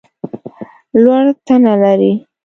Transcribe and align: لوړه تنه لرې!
لوړه 1.03 1.33
تنه 1.45 1.73
لرې! 1.81 2.11